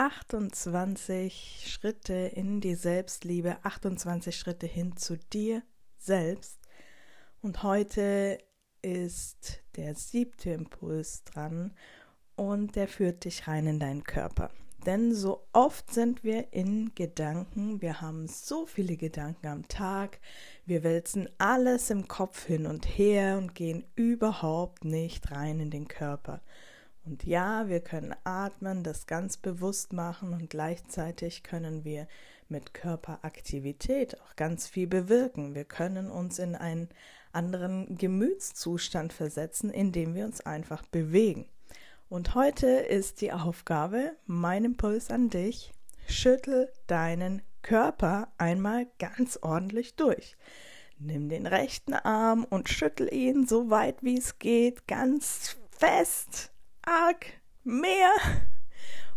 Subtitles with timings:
[0.00, 5.62] 28 Schritte in die Selbstliebe, 28 Schritte hin zu dir
[5.98, 6.58] selbst.
[7.42, 8.38] Und heute
[8.80, 11.76] ist der siebte Impuls dran
[12.34, 14.50] und der führt dich rein in deinen Körper.
[14.86, 20.18] Denn so oft sind wir in Gedanken, wir haben so viele Gedanken am Tag,
[20.64, 25.88] wir wälzen alles im Kopf hin und her und gehen überhaupt nicht rein in den
[25.88, 26.40] Körper.
[27.10, 32.06] Und ja, wir können atmen, das ganz bewusst machen und gleichzeitig können wir
[32.48, 35.56] mit Körperaktivität auch ganz viel bewirken.
[35.56, 36.88] Wir können uns in einen
[37.32, 41.48] anderen Gemütszustand versetzen, indem wir uns einfach bewegen.
[42.08, 45.72] Und heute ist die Aufgabe, mein Impuls an dich,
[46.06, 50.36] schüttel deinen Körper einmal ganz ordentlich durch.
[51.00, 56.52] Nimm den rechten Arm und schüttel ihn so weit wie es geht, ganz fest
[56.82, 57.26] arg
[57.64, 58.10] mehr.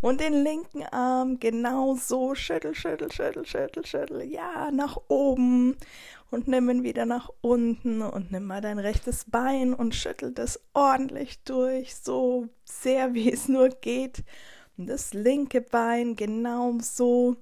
[0.01, 4.23] Und den linken Arm genau so schüttel, schüttel, schüttel, schüttel, schüttel.
[4.23, 5.77] Ja, nach oben.
[6.29, 10.59] Und nimm ihn wieder nach unten und nimm mal dein rechtes Bein und schüttel das
[10.73, 14.23] ordentlich durch, so sehr wie es nur geht.
[14.77, 17.37] Und das linke Bein genau so.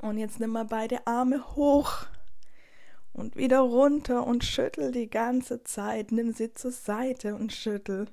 [0.00, 2.06] Und jetzt nimm mal beide Arme hoch
[3.12, 6.12] und wieder runter und schüttel die ganze Zeit.
[6.12, 8.06] Nimm sie zur Seite und schüttel.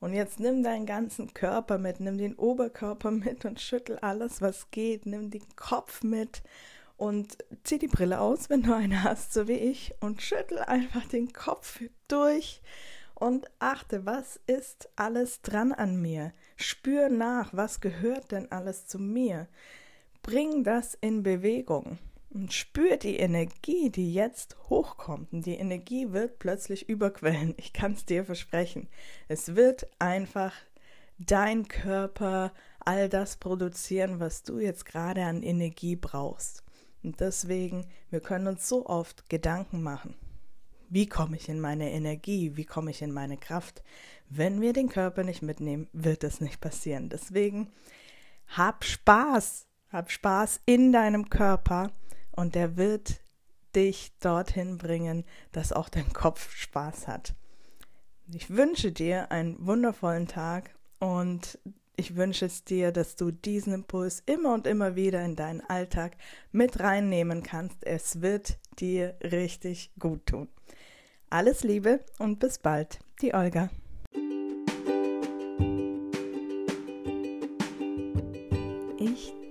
[0.00, 4.70] Und jetzt nimm deinen ganzen Körper mit, nimm den Oberkörper mit und schüttel alles, was
[4.70, 5.04] geht.
[5.04, 6.42] Nimm den Kopf mit
[6.96, 11.06] und zieh die Brille aus, wenn du eine hast, so wie ich, und schüttel einfach
[11.06, 12.62] den Kopf durch
[13.14, 16.32] und achte, was ist alles dran an mir?
[16.56, 19.48] Spür nach, was gehört denn alles zu mir?
[20.22, 21.98] Bring das in Bewegung.
[22.32, 25.32] Und spür die Energie, die jetzt hochkommt.
[25.32, 27.54] Und die Energie wird plötzlich überquellen.
[27.56, 28.88] Ich kann es dir versprechen.
[29.26, 30.54] Es wird einfach
[31.18, 36.62] dein Körper all das produzieren, was du jetzt gerade an Energie brauchst.
[37.02, 40.14] Und deswegen, wir können uns so oft Gedanken machen.
[40.88, 42.56] Wie komme ich in meine Energie?
[42.56, 43.82] Wie komme ich in meine Kraft?
[44.28, 47.08] Wenn wir den Körper nicht mitnehmen, wird es nicht passieren.
[47.08, 47.70] Deswegen
[48.48, 49.66] hab Spaß.
[49.90, 51.90] Hab Spaß in deinem Körper
[52.32, 53.20] und der wird
[53.74, 57.34] dich dorthin bringen, dass auch dein Kopf Spaß hat.
[58.32, 61.58] Ich wünsche dir einen wundervollen Tag und
[61.96, 66.16] ich wünsche es dir, dass du diesen Impuls immer und immer wieder in deinen Alltag
[66.50, 67.84] mit reinnehmen kannst.
[67.84, 70.48] Es wird dir richtig gut tun.
[71.28, 73.70] Alles Liebe und bis bald, die Olga.